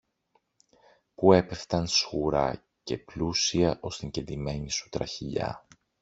που 1.15 1.33
έπεφταν 1.33 1.87
σγουρά 1.87 2.63
και 2.83 2.97
πλούσια 2.97 3.77
ως 3.81 3.97
την 3.97 4.09
κεντημένη 4.11 4.67
του 4.83 4.89
τραχηλιά. 4.89 5.67